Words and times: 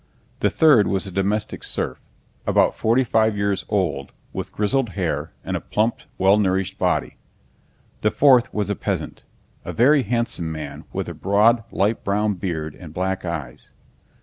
The 0.39 0.49
third 0.49 0.87
was 0.87 1.05
a 1.05 1.11
domestic 1.11 1.63
serf, 1.63 2.01
about 2.47 2.75
forty 2.75 3.03
five 3.03 3.37
years 3.37 3.65
old, 3.69 4.11
with 4.33 4.51
grizzled 4.51 4.89
hair 4.97 5.31
and 5.43 5.55
a 5.55 5.61
plump, 5.61 5.99
well 6.17 6.39
nourished 6.39 6.79
body. 6.79 7.17
The 8.01 8.09
fourth 8.09 8.51
was 8.51 8.71
a 8.71 8.75
peasant, 8.75 9.25
a 9.63 9.71
very 9.71 10.01
handsome 10.01 10.51
man 10.51 10.85
with 10.91 11.07
a 11.07 11.13
broad, 11.13 11.63
light 11.71 12.03
brown 12.03 12.33
beard 12.33 12.73
and 12.73 12.95
black 12.95 13.23
eyes. 13.25 13.73